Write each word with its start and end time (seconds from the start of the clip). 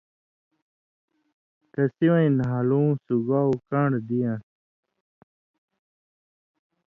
کسی 1.73 2.07
وَیں 2.11 2.29
نھالُوں 2.37 2.89
سُگاؤ 3.05 3.49
کان٘ڑ 3.69 3.91
دِیان٘س۔ 4.07 4.43